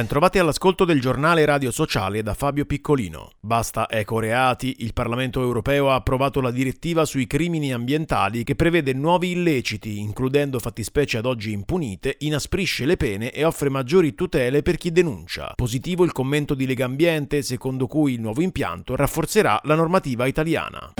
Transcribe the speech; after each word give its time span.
Bentrovati 0.00 0.38
all'ascolto 0.38 0.86
del 0.86 0.98
giornale 0.98 1.44
radio 1.44 1.70
sociale 1.70 2.22
da 2.22 2.32
Fabio 2.32 2.64
Piccolino. 2.64 3.32
Basta 3.38 3.86
ecoreati, 3.86 4.76
il 4.78 4.94
Parlamento 4.94 5.42
europeo 5.42 5.90
ha 5.90 5.94
approvato 5.96 6.40
la 6.40 6.50
direttiva 6.50 7.04
sui 7.04 7.26
crimini 7.26 7.70
ambientali 7.70 8.42
che 8.42 8.54
prevede 8.54 8.94
nuovi 8.94 9.32
illeciti, 9.32 9.98
includendo 9.98 10.58
fattispecie 10.58 11.18
ad 11.18 11.26
oggi 11.26 11.52
impunite, 11.52 12.16
inasprisce 12.20 12.86
le 12.86 12.96
pene 12.96 13.30
e 13.30 13.44
offre 13.44 13.68
maggiori 13.68 14.14
tutele 14.14 14.62
per 14.62 14.78
chi 14.78 14.90
denuncia. 14.90 15.52
Positivo 15.54 16.02
il 16.02 16.12
commento 16.12 16.54
di 16.54 16.66
Lega 16.66 16.86
Ambiente, 16.86 17.42
secondo 17.42 17.86
cui 17.86 18.14
il 18.14 18.22
nuovo 18.22 18.40
impianto 18.40 18.96
rafforzerà 18.96 19.60
la 19.64 19.74
normativa 19.74 20.24
italiana. 20.24 20.94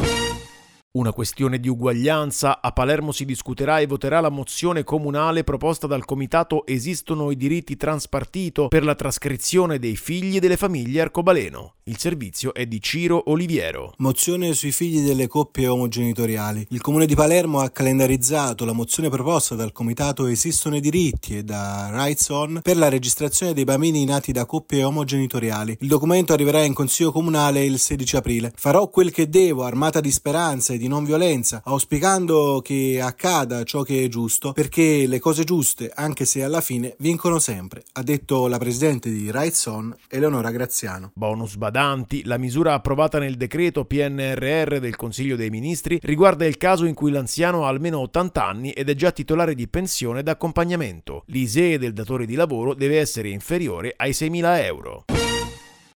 Una 0.92 1.12
questione 1.12 1.60
di 1.60 1.68
uguaglianza, 1.68 2.60
a 2.60 2.72
Palermo 2.72 3.12
si 3.12 3.24
discuterà 3.24 3.78
e 3.78 3.86
voterà 3.86 4.18
la 4.18 4.28
mozione 4.28 4.82
comunale 4.82 5.44
proposta 5.44 5.86
dal 5.86 6.04
comitato 6.04 6.66
Esistono 6.66 7.30
i 7.30 7.36
diritti 7.36 7.76
transpartito 7.76 8.66
per 8.66 8.82
la 8.82 8.96
trascrizione 8.96 9.78
dei 9.78 9.94
figli 9.94 10.40
delle 10.40 10.56
famiglie 10.56 11.02
arcobaleno. 11.02 11.74
Il 11.84 11.96
servizio 11.96 12.52
è 12.54 12.66
di 12.66 12.80
Ciro 12.80 13.30
Oliviero. 13.30 13.94
Mozione 13.98 14.52
sui 14.52 14.72
figli 14.72 15.06
delle 15.06 15.28
coppie 15.28 15.68
omogenitoriali. 15.68 16.66
Il 16.70 16.80
comune 16.80 17.06
di 17.06 17.14
Palermo 17.14 17.60
ha 17.60 17.70
calendarizzato 17.70 18.64
la 18.64 18.72
mozione 18.72 19.10
proposta 19.10 19.54
dal 19.54 19.70
comitato 19.70 20.26
Esistono 20.26 20.74
i 20.74 20.80
diritti 20.80 21.36
e 21.36 21.44
da 21.44 21.88
Rights 21.92 22.28
On 22.30 22.60
per 22.64 22.76
la 22.76 22.88
registrazione 22.88 23.54
dei 23.54 23.62
bambini 23.62 24.04
nati 24.04 24.32
da 24.32 24.44
coppie 24.44 24.82
omogenitoriali. 24.82 25.78
Il 25.80 25.88
documento 25.88 26.32
arriverà 26.32 26.64
in 26.64 26.74
consiglio 26.74 27.12
comunale 27.12 27.64
il 27.64 27.78
16 27.78 28.16
aprile. 28.16 28.52
Farò 28.56 28.88
quel 28.88 29.12
che 29.12 29.28
devo, 29.28 29.62
armata 29.62 30.00
di 30.00 30.10
speranza 30.10 30.72
e 30.72 30.78
di 30.80 30.88
non 30.88 31.04
violenza, 31.04 31.60
auspicando 31.62 32.62
che 32.64 33.00
accada 33.02 33.64
ciò 33.64 33.82
che 33.82 34.02
è 34.02 34.08
giusto, 34.08 34.52
perché 34.52 35.06
le 35.06 35.18
cose 35.18 35.44
giuste, 35.44 35.92
anche 35.94 36.24
se 36.24 36.42
alla 36.42 36.62
fine, 36.62 36.94
vincono 37.00 37.38
sempre, 37.38 37.84
ha 37.92 38.02
detto 38.02 38.46
la 38.46 38.56
presidente 38.56 39.10
di 39.10 39.30
Rights 39.30 39.66
On, 39.66 39.94
Eleonora 40.08 40.50
Graziano. 40.50 41.10
Bonus 41.12 41.56
badanti, 41.56 42.24
la 42.24 42.38
misura 42.38 42.72
approvata 42.72 43.18
nel 43.18 43.36
decreto 43.36 43.84
PNRR 43.84 44.78
del 44.78 44.96
Consiglio 44.96 45.36
dei 45.36 45.50
Ministri 45.50 45.98
riguarda 46.02 46.46
il 46.46 46.56
caso 46.56 46.86
in 46.86 46.94
cui 46.94 47.10
l'anziano 47.10 47.66
ha 47.66 47.68
almeno 47.68 47.98
80 47.98 48.46
anni 48.46 48.70
ed 48.70 48.88
è 48.88 48.94
già 48.94 49.10
titolare 49.10 49.54
di 49.54 49.68
pensione 49.68 50.22
d'accompagnamento. 50.22 51.24
L'ISEE 51.26 51.76
del 51.78 51.92
datore 51.92 52.24
di 52.24 52.36
lavoro 52.36 52.72
deve 52.72 52.98
essere 52.98 53.28
inferiore 53.28 53.92
ai 53.98 54.12
6.000 54.12 54.64
euro. 54.64 55.04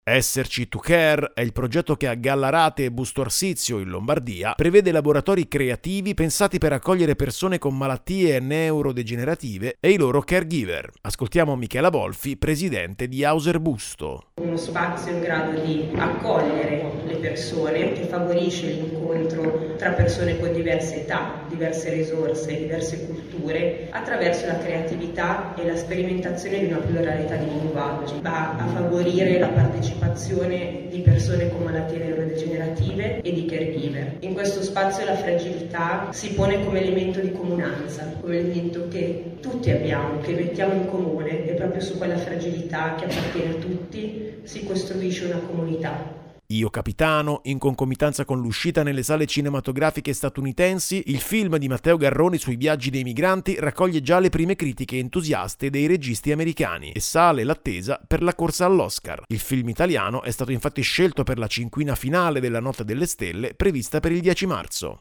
Esserci 0.02 0.66
to 0.66 0.78
Care 0.78 1.32
è 1.34 1.42
il 1.42 1.52
progetto 1.52 1.94
che 1.94 2.08
a 2.08 2.14
Gallarate 2.14 2.84
e 2.84 2.90
Busto 2.90 3.20
Arsizio 3.20 3.80
in 3.80 3.90
Lombardia 3.90 4.54
prevede 4.54 4.92
laboratori 4.92 5.46
creativi 5.46 6.14
pensati 6.14 6.56
per 6.56 6.72
accogliere 6.72 7.14
persone 7.14 7.58
con 7.58 7.76
malattie 7.76 8.40
neurodegenerative 8.40 9.76
e 9.78 9.90
i 9.90 9.98
loro 9.98 10.22
caregiver. 10.22 10.90
Ascoltiamo 11.02 11.54
Michela 11.54 11.90
Volfi, 11.90 12.38
presidente 12.38 13.08
di 13.08 13.24
Hauser 13.24 13.60
Busto. 13.60 14.30
Uno 14.40 14.56
spazio 14.56 15.12
in 15.12 15.20
grado 15.20 15.60
di 15.60 15.90
accogliere 15.94 16.90
le 17.04 17.16
persone, 17.16 17.92
che 17.92 18.06
favorisce 18.06 18.68
l'incontro 18.68 19.76
tra 19.76 19.90
persone 19.90 20.40
con 20.40 20.52
diverse 20.54 21.02
età, 21.02 21.44
diverse 21.46 21.92
risorse, 21.92 22.56
diverse 22.56 23.06
culture, 23.06 23.88
attraverso 23.90 24.46
la 24.46 24.58
creatività 24.58 25.54
e 25.56 25.66
la 25.66 25.76
sperimentazione 25.76 26.60
di 26.60 26.64
una 26.72 26.78
pluralità 26.78 27.36
di 27.36 27.50
linguaggi. 27.50 28.14
Va 28.22 28.56
a 28.56 28.66
favorire 28.66 29.38
la 29.38 29.48
partecipazione 29.48 29.99
partecipazione 30.00 30.88
di 30.88 31.00
persone 31.00 31.50
con 31.50 31.62
malattie 31.62 31.98
neurodegenerative 31.98 33.20
e 33.20 33.32
di 33.32 33.44
caregiver. 33.44 34.16
In 34.20 34.32
questo 34.32 34.62
spazio 34.62 35.04
la 35.04 35.14
fragilità 35.14 36.08
si 36.10 36.32
pone 36.32 36.64
come 36.64 36.80
elemento 36.80 37.20
di 37.20 37.32
comunanza, 37.32 38.16
come 38.20 38.38
elemento 38.38 38.88
che 38.88 39.36
tutti 39.41 39.70
abbiamo, 39.70 40.19
che 40.20 40.32
mettiamo 40.32 40.72
in 40.75 40.88
comune 40.88 41.47
e 41.47 41.52
proprio 41.52 41.80
su 41.82 41.98
quella 41.98 42.16
fragilità 42.16 42.94
che 42.94 43.04
appartiene 43.04 43.54
a 43.54 43.58
tutti 43.58 44.41
si 44.42 44.64
costruisce 44.64 45.26
una 45.26 45.38
comunità. 45.38 46.19
Io 46.53 46.69
Capitano, 46.69 47.43
in 47.44 47.59
concomitanza 47.59 48.25
con 48.25 48.41
l'uscita 48.41 48.83
nelle 48.83 49.05
sale 49.05 49.27
cinematografiche 49.27 50.12
statunitensi, 50.12 51.05
il 51.06 51.21
film 51.21 51.56
di 51.59 51.69
Matteo 51.69 51.97
Garroni 51.97 52.38
sui 52.38 52.56
viaggi 52.56 52.91
dei 52.91 53.05
migranti 53.05 53.55
raccoglie 53.61 54.03
già 54.03 54.19
le 54.19 54.31
prime 54.31 54.56
critiche 54.56 54.99
entusiaste 54.99 55.71
dei 55.71 55.87
registi 55.87 56.33
americani 56.33 56.91
e 56.91 56.99
sale 56.99 57.44
l'attesa 57.44 58.00
per 58.05 58.21
la 58.21 58.34
corsa 58.34 58.65
all'Oscar. 58.65 59.22
Il 59.28 59.38
film 59.38 59.69
italiano 59.69 60.22
è 60.22 60.33
stato 60.33 60.50
infatti 60.50 60.83
scelto 60.83 61.22
per 61.22 61.38
la 61.38 61.47
cinquina 61.47 61.94
finale 61.94 62.41
della 62.41 62.59
Notte 62.59 62.84
delle 62.84 63.06
Stelle 63.06 63.55
prevista 63.55 64.00
per 64.00 64.11
il 64.11 64.21
10 64.21 64.47
marzo. 64.47 65.00